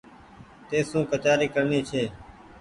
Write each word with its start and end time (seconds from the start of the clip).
تيسو 0.69 0.99
ڪچآري 1.11 1.47
ڪرڻي 1.55 1.79
ڇي 1.89 2.03